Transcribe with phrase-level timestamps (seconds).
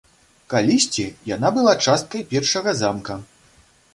[0.53, 1.05] Калісьці
[1.35, 3.21] яна была часткай першага замка.